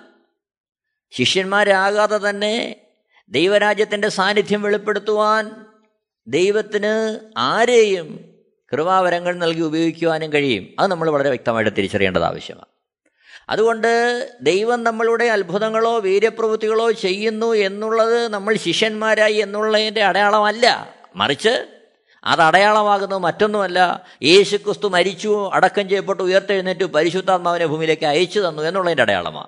[1.12, 2.86] ശിഷ്യന്മാരാകാതെ തന്നെ
[3.30, 5.66] ദൈവരാജ്യത്തിന്റെ സാന്നിധ്യം വെളിപ്പെടുത്തുവാൻ
[6.28, 8.36] ദൈവത്തിന് ആരെയും
[8.74, 10.76] കൃപാവരങ്ങൾ നൽകി ഉപയോഗിക്കുവാനും കഴിയും.
[10.80, 12.75] അത് നമ്മൾ വളരെ വ്യക്തമായിട്ട് തിരിച്ചറിയേണ്ടത് ആവശ്യമാണ്
[13.50, 20.96] അതുകൊണ്ട് ദൈവം നമ്മളുടെ അത്ഭുതങ്ങളോ വീര്യപ്രവൃത്തികളോ ചെയ്യുന്നു എന്നുള്ളത് നമ്മൾ ശിഷ്യന്മാരായി എന്നുള്ളതിന്റെ അടയാളമല്ല.
[21.16, 21.68] മറിച്ച്
[22.24, 24.06] അത് അടയാളമാകുന്നത് മറ്റൊന്നുമല്ല.
[24.24, 29.48] യേശു ക്രിസ്തു മരിച്ചു അടക്കം ചെയ്യപ്പെട്ടു ഉയർത്തെഴുന്നേറ്റു പരിശുദ്ധാത്മാവിനെ ഭൂമിയിലേക്ക് അയച്ചു തന്നു എന്നുള്ളതിന്റെ അടയാളമാണ്.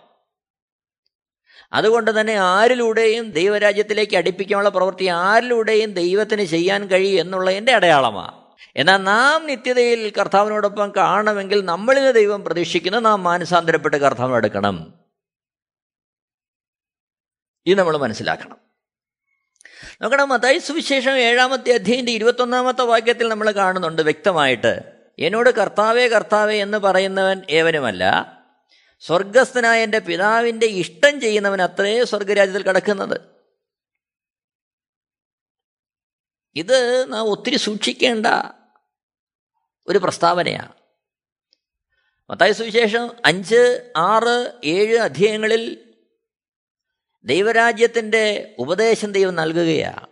[1.74, 8.47] അതുകൊണ്ട് തന്നെ ആരിലൂടെയും ദൈവരാജ്യത്തിലേക്ക് അടുപ്പിക്കാനുള്ള പ്രവൃത്തി ആരിലൂടെയും ദൈവത്തിന് ചെയ്യാൻ കഴിയും എന്നുള്ളതിന്റെ അടയാളമാണ്.
[8.76, 14.94] എന്നാൽ നാം നിത്യതയിൽ കർത്താവിനോടൊപ്പം കാണണമെങ്കിൽ നമ്മളിൽ ദൈവം പ്രതീക്ഷിക്കുന്ന നാം മാനസാന്തരപ്പെട്ട് കർത്താവിനെടുക്കണം
[17.66, 18.58] ഇത് നമ്മൾ മനസ്സിലാക്കണം.
[20.02, 24.82] നോക്കണം മത്തായി സുവിശേഷം ഏഴാമത്തെ അധ്യയന്റെ ഇരുപത്തൊന്നാമത്തെ വാക്യത്തിൽ നമ്മൾ കാണുന്നുണ്ട് വ്യക്തമായിട്ട്.
[25.20, 28.34] എന്നോട് കർത്താവേ കർത്താവേ എന്ന് പറയുന്നവൻ ഏവനുമല്ല.
[29.00, 33.37] സ്വർഗസ്ഥനായ എന്റെ പിതാവിന്റെ ഇഷ്ടം ചെയ്യുന്നവൻ അത്രേ സ്വർഗരാജ്യത്തിൽ കിടക്കുന്നത്.
[36.58, 38.28] ഇത് നാം ഒത്തിരി സൂക്ഷിക്കേണ്ട
[39.88, 40.74] ഒരു പ്രസ്താവനയാണ്.
[42.30, 45.94] മത്തായ സുവിശേഷം അഞ്ച് ആറ് ഏഴ് അധ്യായങ്ങളിൽ
[47.24, 50.08] ദൈവരാജ്യത്തിന്റെ ഉപദേശം ദൈവം നൽകുകയാണ്.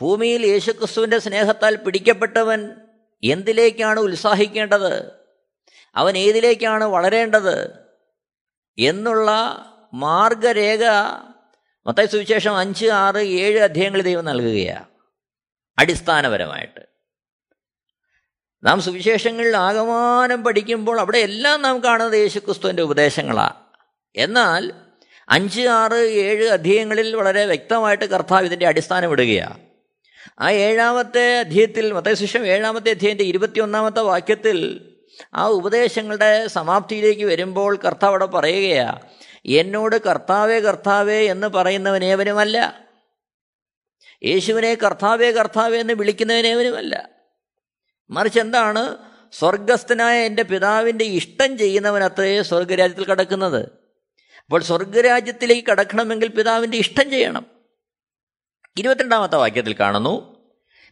[0.00, 2.76] ഭൂമിയിൽ യേശുക്രിസ്തുവിന്റെ സ്നേഹത്താൽ പിടിക്കപ്പെട്ടവൻ
[3.24, 5.12] എന്തിലേക്കാണ് ഉത്സാഹിക്കേണ്ടത്?
[5.94, 7.86] അവൻ ഏതിലേക്കാണ് വളരേണ്ടത്?
[8.78, 9.30] എന്നുള്ള
[9.94, 10.80] മാർഗരേഖ
[11.86, 14.84] മത്തായി സുവിശേഷം അഞ്ച് ആറ് ഏഴ് അധ്യായങ്ങൾ ദൈവം നൽകുകയാണ്.
[15.78, 16.80] അടിസ്ഥാനപരമായിട്ട്.
[18.64, 23.54] നാം സുവിശേഷങ്ങളിൽ ആകമാനം പഠിക്കുമ്പോൾ അവിടെ എല്ലാം നാം കാണുന്നത് യേശുക്രിസ്തുവിന്റെ ഉപദേശങ്ങളാണ്.
[24.16, 24.72] എന്നാൽ
[25.28, 29.60] അഞ്ച് ആറ് ഏഴ് അധ്യായങ്ങളിൽ വളരെ വ്യക്തമായിട്ട് കർത്താവ് ഇതിന്റെ അടിസ്ഥാനം ഇടുകയാണ്.
[30.38, 34.88] ആ ഏഴാമത്തെ അധ്യയത്തിൽ മതശിഷം ഏഴാമത്തെ അധ്യയന്റെ ഇരുപത്തിയൊന്നാമത്തെ വാക്യത്തിൽ
[35.34, 38.98] ആ ഉപദേശങ്ങളുടെ സമാപ്തിയിലേക്ക് വരുമ്പോൾ കർത്താവ് അവിടെ പറയുകയാ
[39.46, 42.86] എന്നോട് കർത്താവേ കർത്താവേ എന്ന് പറയുന്നവനേവനുമല്ല
[44.24, 47.08] യേശുവിനെ കർത്താവേ കർത്താവേ എന്ന് വിളിക്കുന്നവനേവനുമല്ല
[48.10, 48.96] മറിച്ച് എന്താണ്?
[49.32, 53.64] സ്വർഗസ്ഥനായ എന്റെ പിതാവിന്റെ ഇഷ്ടം ചെയ്യുന്നവൻ അത്രേ സ്വർഗരാജ്യത്തിൽ കടക്കുന്നത്.
[54.44, 57.46] അപ്പോൾ സ്വർഗരാജ്യത്തിലേക്ക് കടക്കണമെങ്കിൽ പിതാവിന്റെ ഇഷ്ടം ചെയ്യണം.
[58.78, 60.36] ഇരുപത്തിരണ്ടാമത്തെ വാക്യത്തിൽ കാണുന്നു.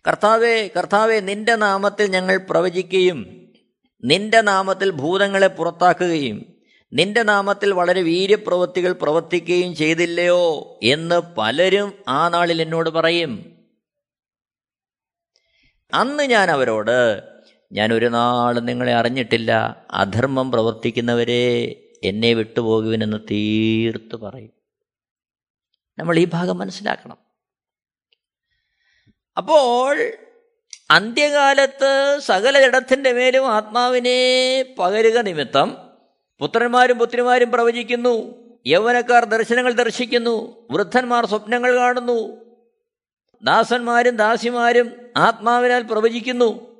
[0.08, 3.50] കർത്താവേ കർത്താവെ നിന്റെ നാമത്തിൽ ഞങ്ങൾ പ്രവചിക്കുകയും
[4.04, 6.53] നിന്റെ നാമത്തിൽ ഭൂതങ്ങളെ പുറത്താക്കുകയും
[6.94, 13.59] നിന്റെ നാമത്തിൽ വളരെ വീര്യപ്രവൃത്തികൾ പ്രവർത്തിക്കുകയും ചെയ്തില്ലയോ എന്ന് പലരും ആ നാളിൽ എന്നോട് പറയും.
[15.94, 17.22] അന്ന് ഞാൻ അവരോട്
[17.72, 19.87] ഞാൻ ഒരു നാളും നിങ്ങളെ അറിഞ്ഞിട്ടില്ല.
[19.90, 21.64] അധർമ്മം പ്രവർത്തിക്കുന്നവരെ
[22.02, 24.52] എന്നെ വിട്ടുപോകുവിനെന്ന് തീർത്ത് പറയും.
[25.98, 27.18] നമ്മൾ ഈ ഭാഗം മനസ്സിലാക്കണം.
[29.37, 30.12] അപ്പോൾ
[30.90, 35.84] അന്ത്യകാലത്ത് സകല ജഡത്തിന്റെ മേലും ആത്മാവിനെ പകരുക നിമിത്തം
[36.38, 38.44] പുത്രന്മാരും പുത്രിമാരും പ്രവചിക്കുന്നു.
[38.66, 40.66] യൗവനക്കാർ ദർശനങ്ങൾ ദർശിക്കുന്നു.
[40.70, 42.44] വൃദ്ധന്മാർ സ്വപ്നങ്ങൾ കാണുന്നു.
[43.42, 46.75] ദാസന്മാരും ദാസിമാരും ആത്മാവിനാൽ പ്രവചിക്കുന്നു.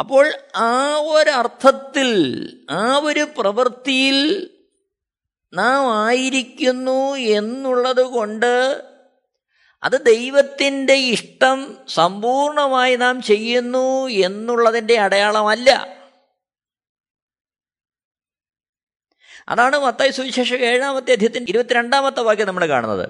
[0.00, 2.12] അപ്പോൾ ആ ഒരർത്ഥത്തിൽ
[2.70, 4.50] ആ ഒരു പ്രവൃത്തിയിൽ
[5.54, 8.84] നാം ആയിരിക്കുന്നു എന്നുള്ളത് കൊണ്ട്
[9.82, 15.97] അത് ദൈവത്തിന്റെ ഇഷ്ടം സമ്പൂർണമായി നാം ചെയ്യുന്നു എന്നുള്ളതിന്റെ അടയാളമല്ല.
[19.48, 23.08] അതാണ് മത്തായി സുവിശേഷം ഏഴാമത്തെ അധ്യയത്തിന്റെ ഇരുപത്തിരണ്ടാമത്തെ വാക്യം നമ്മൾ കാണുന്നത്.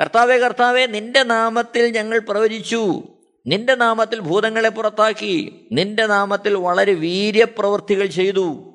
[0.00, 3.02] കർത്താവെ കർത്താവെ നിന്റെ നാമത്തിൽ ഞങ്ങൾ പ്രവചിച്ചു.
[3.46, 5.68] നിന്റെ നാമത്തിൽ ഭൂതങ്ങളെ പുറത്താക്കി.
[5.72, 8.72] നിന്റെ നാമത്തിൽ വളരെ വീര്യപ്രവൃത്തികൾ ചെയ്തു.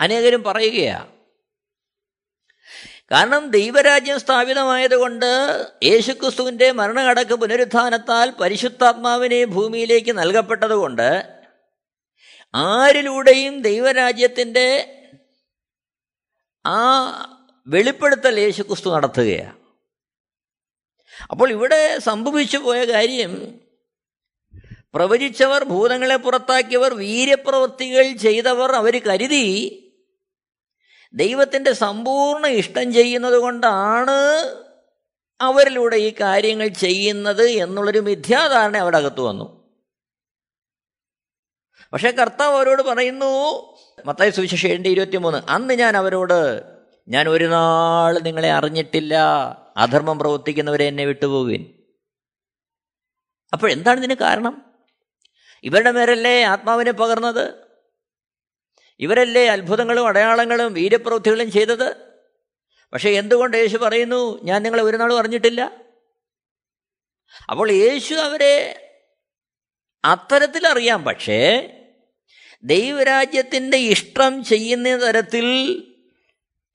[0.00, 1.06] അനേകരും പറയുകയാ.
[3.12, 11.26] കാരണം ദൈവരാജ്യം സ്ഥാപിതമായതുകൊണ്ട് യേശുക്രിസ്തുവിന്റെ മരണകടക്ക് പുനരുത്ഥാനത്താൽ പരിശുദ്ധാത്മാവിനെ ഭൂമിയിലേക്ക് നൽകപ്പെട്ടതുകൊണ്ട്
[12.54, 14.96] ആരിലൂടെയും ദൈവരാജ്യത്തിന്റെ
[16.66, 16.80] ആ
[17.66, 19.60] വെളിപ്പെടുത്തൽ യേശുക്രിസ്തു നടത്തുകയാണ്.
[21.30, 23.60] അപ്പോൾ ഇവിടെ സംഭവിച്ചു പോയ കാര്യം
[24.94, 29.86] പ്രവചിച്ചവർ ഭൂതങ്ങളെ പുറത്താക്കിയവർ വീര്യപ്രവൃത്തികൾ ചെയ്തവർ അവർ കരുതി
[31.14, 34.18] ദൈവത്തിന്റെ സമ്പൂർണ ഇഷ്ടം ചെയ്യുന്നത് കൊണ്ടാണ്
[35.40, 39.60] അവരിലൂടെ ഈ കാര്യങ്ങൾ ചെയ്യുന്നത് എന്നുള്ളൊരു മിഥ്യാധാരണ അവിടെ അകത്ത് വന്നു.
[41.92, 43.30] പക്ഷേ കർത്താവ് അവരോട് പറയുന്നു
[44.06, 46.62] മത്തായി സുവിശേഷം ഏഴിന്റെ ഇരുപത്തി മൂന്ന് അന്ന് ഞാൻ അവരോട്
[47.08, 49.14] ഞാൻ ഒരു നാൾ നിങ്ങളെ അറിഞ്ഞിട്ടില്ല.
[49.76, 51.74] അധർമ്മം പ്രവർത്തിക്കുന്നവരെ എന്നെ വിട്ടുപോകുവിൻ.
[53.52, 54.74] അപ്പോൾ എന്താണ് ഇതിന് കാരണം?
[55.64, 57.54] ഇവരുടെ മേരല്ലേ ആത്മാവിനെ പകർന്നത്?
[59.00, 61.96] ഇവരല്ലേ അത്ഭുതങ്ങളും അടയാളങ്ങളും വീര്യപ്രവൃത്തികളും ചെയ്തത്?
[62.92, 65.84] പക്ഷേ എന്തുകൊണ്ട് യേശു പറയുന്നു ഞാൻ നിങ്ങളെ ഒരു നാളും അറിഞ്ഞിട്ടില്ല
[67.50, 68.86] അപ്പോൾ യേശു അവരെ
[70.04, 71.04] അത്തരത്തിൽ അറിയാം.
[71.04, 71.76] പക്ഷേ
[72.64, 75.86] ദൈവരാജ്യത്തിന്റെ ഇഷ്ടം ചെയ്യുന്ന തരത്തിൽ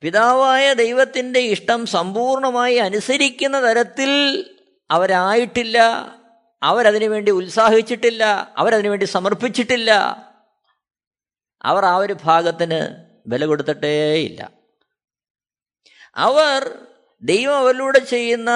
[0.01, 4.45] പിതാവായ ദൈവത്തിന്റെ ഇഷ്ടം സമ്പൂർണമായി അനുസരിക്കുന്ന തരത്തിൽ
[4.91, 5.77] അവരായിട്ടില്ല.
[6.63, 8.53] അവരതിനു വേണ്ടി ഉത്സാഹിച്ചിട്ടില്ല.
[8.57, 9.91] അവരതിനു വേണ്ടി സമർപ്പിച്ചിട്ടില്ല.
[11.61, 14.51] അവർ ആ ഒരു ഭാഗത്തിന് വില കൊടുത്തിട്ടേയില്ല
[16.15, 16.77] അവർ
[17.21, 18.51] ദൈവം അവരിലൂടെ ചെയ്യുന്ന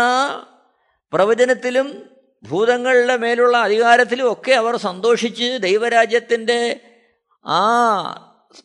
[1.13, 2.09] പ്രവചനത്തിലും
[2.43, 6.81] ഭൂതങ്ങളുടെ മേലുള്ള അധികാരത്തിലും ഒക്കെ അവർ സന്തോഷിച്ച് ദൈവരാജ്യത്തിന്റെ
[7.49, 7.61] ആ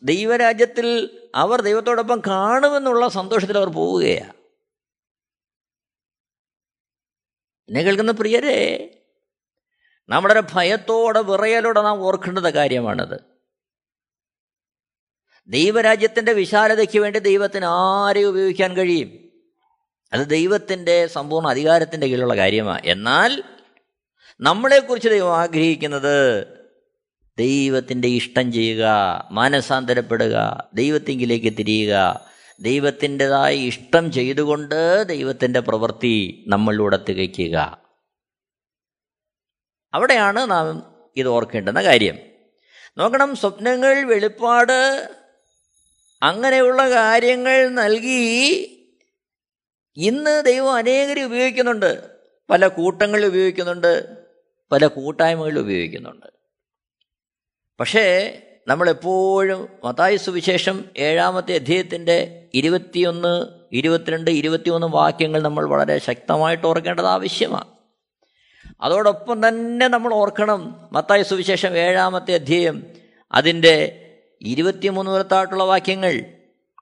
[0.03, 4.33] ദൈവരാജ്യത്തിൽ അവർ ദൈവത്തോടൊപ്പം കാണുമെന്നുള്ള സന്തോഷത്തിൽ അവർ പോവുകയാണ്
[7.69, 8.91] എന്നെ കേൾക്കുന്ന പ്രിയരെ
[10.09, 13.19] നമ്മുടെ ഭയത്തോടെ വിറയലോടെ നാം ഓർക്കേണ്ടത് കാര്യമാണത്.
[15.47, 19.31] ദൈവരാജ്യത്തിന്റെ വിശാലതയ്ക്ക് വേണ്ടി ദൈവത്തിന് ആരെയും ഉപയോഗിക്കാൻ കഴിയും?
[20.13, 23.43] അത് ദൈവത്തിന്റെ സമ്പൂർണ അധികാരത്തിന്റെ കീഴിലുള്ള കാര്യമാണ് എന്നാൽ
[24.39, 26.54] നമ്മളെക്കുറിച്ച് ദൈവം ആഗ്രഹിക്കുന്നത്
[27.37, 28.85] ദൈവത്തിന്റെ ഇഷ്ടം ചെയ്യുക
[29.31, 32.25] മാനസാന്തരപ്പെടുക ദൈവത്തിങ്കിലേക്ക് തിരിയുക
[32.59, 37.85] ദൈവത്തിന്റെതായ ഇഷ്ടം ചെയ്തുകൊണ്ട് ദൈവത്തിന്റെ പ്രവൃത്തി നമ്മളിലൂടെ തികയ്ക്കുക.
[39.93, 42.17] അവിടെയാണ് നാം ഇത് ഓർക്കേണ്ടുന്ന കാര്യം.
[42.97, 45.09] നോക്കണം സ്വപ്നങ്ങൾ വെളിപ്പാട്
[46.23, 48.71] അങ്ങനെയുള്ള കാര്യങ്ങൾ നൽകി
[49.97, 52.03] ഇന്ന് ദൈവം അനേകരെ ഉപയോഗിക്കുന്നുണ്ട്.
[52.49, 54.03] പല കൂട്ടങ്ങളിൽ ഉപയോഗിക്കുന്നുണ്ട്
[54.71, 56.34] പല കൂട്ടായ്മകളിൽ ഉപയോഗിക്കുന്നുണ്ട്.
[57.79, 67.65] പക്ഷേ നമ്മളെപ്പോഴും മതായ സുവിശേഷം ഏഴാമത്തെ അധ്യയത്തിന്റെ ഇരുപത്തിയൊന്ന് ഇരുപത്തിരണ്ട് ഇരുപത്തിയൊന്ന് വാക്യങ്ങൾ നമ്മൾ വളരെ ശക്തമായിട്ട് ഓർക്കേണ്ടത് ആവശ്യമാണ്.
[68.81, 72.83] അതോടൊപ്പം തന്നെ നമ്മൾ ഓർക്കണം മത്തായ സുവിശേഷം ഏഴാമത്തെ അധ്യയം
[73.31, 74.01] അതിന്റെ
[74.41, 76.21] ഇരുപത്തിമൂന്ന് വരത്തായിട്ടുള്ള വാക്യങ്ങൾ.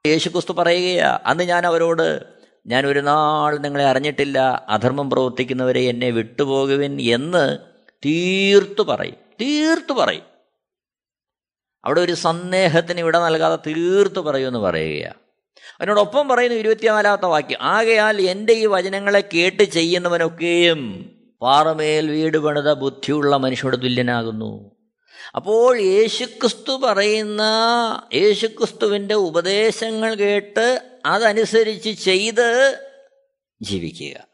[0.08, 2.24] യേശുക്രിസ്തു പറയുകയാ അന്ന് ഞാൻ അവരോട്
[2.68, 7.58] ഞാൻ ഒരു നാൾ നിങ്ങളെ അറിഞ്ഞിട്ടില്ല അധർമ്മം പ്രവർത്തിക്കുന്നവരെ എന്നെ വിട്ടുപോകുവിൻ എന്ന്
[8.06, 10.33] തീർത്തു പറയും തീർത്തു പറയും.
[11.86, 15.24] അവിടെ ഒരു സന്ദേഹത്തിന് ഇവിടെ നൽകാതെ തീർത്തു പറയുമെന്ന് പറയുകയാണ്
[15.74, 21.10] അതിനോടൊപ്പം പറയുന്നു ഇരുപത്തിനാലാമത്തെ വാക്യം ആകയാൽ എന്റെ ഈ വചനങ്ങളെ കേട്ട് ചെയ്യുന്നവനൊക്കെയും
[21.42, 24.76] പാറമേൽ വീട് പണിത ബുദ്ധിയുള്ള മനുഷ്യരുടെ തുല്യനാകുന്നു.
[25.36, 27.42] അപ്പോൾ യേശുക്രിസ്തു പറയുന്ന
[28.14, 32.78] യേശുക്രിസ്തുവിന്റെ ഉപദേശങ്ങൾ കേട്ട് അതനുസരിച്ച് ചെയ്ത്
[33.62, 34.28] ജീവിക്കുക.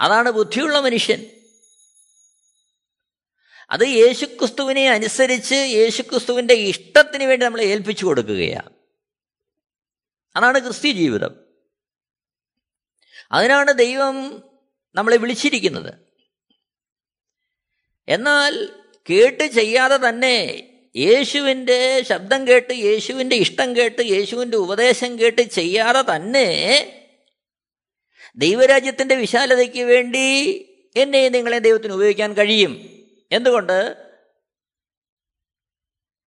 [0.00, 1.39] അതാണ് ബുദ്ധിയുള്ള മനുഷ്യൻ.
[3.70, 8.70] അത് യേശുക്രിസ്തുവിനെ അനുസരിച്ച് യേശുക്രിസ്തുവിന്റെ ഇഷ്ടത്തിന് വേണ്ടി നമ്മൾ ഏൽപ്പിച്ചു കൊടുക്കുകയാണ്.
[10.36, 11.30] അതാണ് ക്രിസ്ത്യ ജീവിതം.
[13.32, 14.42] അതിനാണ് ദൈവം
[14.94, 15.94] നമ്മളെ വിളിച്ചിരിക്കുന്നത്.
[18.08, 18.68] എന്നാൽ
[19.10, 26.46] കേട്ട് ചെയ്യാതെ തന്നെ യേശുവിന്റെ ശബ്ദം കേട്ട് യേശുവിന്റെ ഇഷ്ടം കേട്ട് യേശുവിന്റെ ഉപദേശം കേട്ട് ചെയ്യാതെ തന്നെ
[28.36, 30.56] ദൈവരാജ്യത്തിന്റെ വിശാലതയ്ക്ക് വേണ്ടി
[30.96, 32.99] എന്നെ നിങ്ങളെ ദൈവത്തിന് ഉപയോഗിക്കാൻ കഴിയും.
[33.32, 33.96] എന്തുകൊണ്ട്?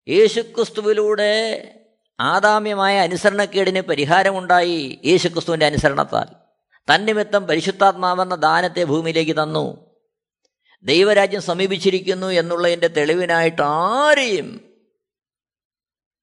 [0.08, 1.68] യേശുക്രിസ്തുവിലൂടെ
[2.20, 6.26] ആദാമ്യമായ അനുസരണക്കേടിന് പരിഹാരമുണ്ടായി യേശുക്രിസ്തുവിന്റെ അനുസരണത്താൽ.
[6.96, 9.92] തന്നിമിത്തം പരിശുദ്ധാത്മാവെന്ന ദാനത്തെ ഭൂമിയിലേക്ക് തന്നു.
[10.84, 14.78] ദൈവരാജ്യം സമീപിച്ചിരിക്കുന്നു എന്നുള്ളതിന്റെ തെളിവിനായിട്ട് ആരെയും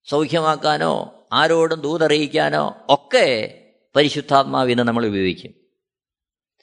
[0.04, 3.54] സൗഖ്യമാക്കാനോ ആരോടും ദൂതറിയിക്കാനോ ഒക്കെ
[3.96, 5.54] പരിശുദ്ധാത്മാവിനെ നമ്മൾ ഉപയോഗിക്കും.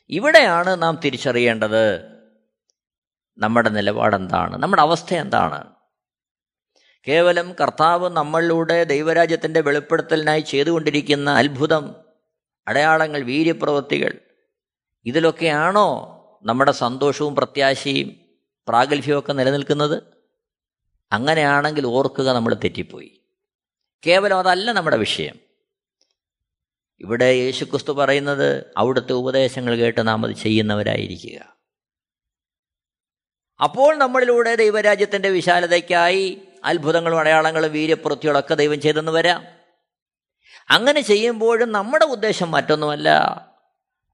[0.10, 2.15] ഇവിടെയാണ് നാം തിരിച്ചറിയേണ്ടത്.
[3.38, 4.58] നമ്മുടെ നിലപാടെന്താണ്?
[4.58, 5.76] നമ്മുടെ അവസ്ഥ എന്താണ്
[7.08, 11.96] കേവലം കർത്താവ് നമ്മളിലൂടെ ദൈവരാജ്യത്തിന്റെ വെളിപ്പെടുത്തലിനായി ചെയ്തുകൊണ്ടിരിക്കുന്ന അത്ഭുതം
[12.68, 14.20] അടയാളങ്ങൾ വീര്യപ്രവൃത്തികൾ
[15.06, 16.12] ഇതിലൊക്കെയാണോ
[16.44, 18.16] നമ്മുടെ സന്തോഷവും പ്രത്യാശയും
[18.68, 20.04] പ്രാഗൽഭ്യമൊക്കെ നിലനിൽക്കുന്നത്?
[21.12, 23.22] അങ്ങനെയാണെങ്കിൽ ഓർക്കുക നമ്മൾ തെറ്റിപ്പോയി.
[24.08, 25.36] കേവലം അതല്ല നമ്മുടെ വിഷയം.
[27.00, 31.55] ഇവിടെ യേശുക്രിസ്തു പറയുന്നത് അവിടുത്തെ ഉപദേശങ്ങൾ കേട്ട് നാം അത് ചെയ്യുന്നവരായിരിക്കുക.
[33.64, 39.46] അപ്പോൾ നമ്മളിലൂടെ ദൈവരാജ്യത്തിന്റെ വിശാലതയ്ക്കായി അത്ഭുതങ്ങളും അടയാളങ്ങളും വീര്യപ്രവൃത്തികളൊക്കെ ദൈവം ചെയ്തെന്ന് വരാം.
[40.70, 43.10] അങ്ങനെ ചെയ്യുമ്പോഴും നമ്മുടെ ഉദ്ദേശം മറ്റൊന്നുമല്ല.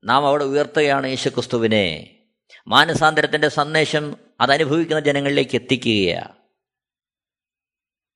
[0.04, 2.15] നാം അവിടെ ഉയർത്തുകയാണ് യേശുക്രിസ്തുവിനെ.
[2.67, 6.34] മാനസാന്തരത്തിന്റെ സന്ദേശം അതനുഭവിക്കുന്ന ജനങ്ങളിലേക്ക് എത്തിക്കുകയാണ്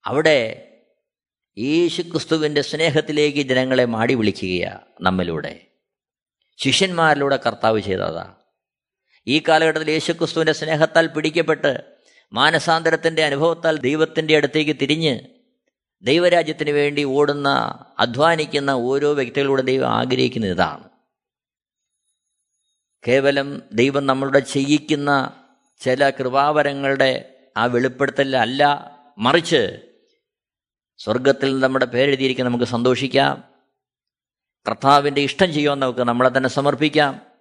[0.06, 0.72] അവിടെ
[1.58, 5.68] യേശുക്രിസ്തുവിന്റെ സ്നേഹത്തിലേക്ക് ജനങ്ങളെ മാടി വിളിക്കുകയാണ് നമ്മിലൂടെ.
[6.58, 8.36] ശിഷ്യന്മാരിലൂടെ കർത്താവ് ചെയ്തതാ.
[9.28, 11.84] ഈ കാലഘട്ടത്തിൽ യേശുക്രിസ്തുവിന്റെ സ്നേഹത്താൽ പിടിക്കപ്പെട്ട്
[12.34, 15.20] മാനസാന്തരത്തിന്റെ അനുഭവത്താൽ ദൈവത്തിന്റെ അടുത്തേക്ക് തിരിഞ്ഞ്
[16.02, 17.50] ദൈവരാജ്യത്തിന് വേണ്ടി ഓടുന്ന
[18.00, 20.90] അധ്വാനിക്കുന്ന ഓരോ വ്യക്തികളുടെ ദൈവം ആഗ്രഹിക്കുന്ന ഇതാണ്.
[23.08, 25.44] കേവലം ദൈവം നമ്മളുടെ ചെയ്യിക്കുന്ന
[25.80, 29.78] ചില കൃപാവരങ്ങളുടെ ആ വെളിപ്പെടുത്തലല്ല മറിച്ച്
[30.98, 33.44] സ്വർഗത്തിൽ നമ്മുടെ പേരെഴുതിയിരിക്കാൻ നമുക്ക് സന്തോഷിക്കാം.
[34.68, 37.35] കർത്താവിന്റെ ഇഷ്ടം ചെയ്യുവാൻ നമുക്ക് നമ്മളെ തന്നെ സമർപ്പിക്കാം.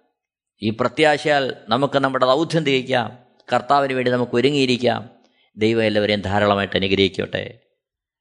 [0.61, 3.17] ഈ പ്രത്യാശയാൽ നമുക്ക് നമ്മുടെ ദൗത്യം തികയ്ക്കാം.
[3.53, 5.09] കർത്താവിന് വേണ്ടി നമുക്ക് ഒരുങ്ങിയിരിക്കാം.
[5.57, 7.59] ദൈവം എല്ലാവരെയും ധാരാളമായിട്ട് അനുഗ്രഹിക്കട്ടെ.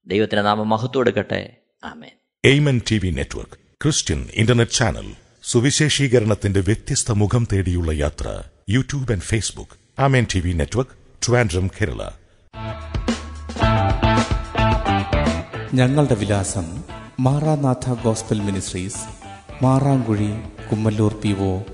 [0.06, 1.56] ദൈവത്തിന്റെ നാമം മഹത്വം എടുക്കട്ടെ.
[1.84, 2.10] ആമേൻ.
[2.44, 10.00] Amen T V network Christian internet channel സുവിശേഷീകരണത്തിന്റെ വ്യത്യസ്ത മുഖം തേടിയുള്ള യാത്ര YouTube and Facebook.
[10.00, 12.10] Amen T V network Trivandrum Kerala.
[15.74, 16.84] ഞങ്ങളുടെ വിലാസം
[17.20, 19.04] Maranatha gospel ministries
[19.62, 20.30] Marankuzhi
[20.70, 21.73] Kummalloor P O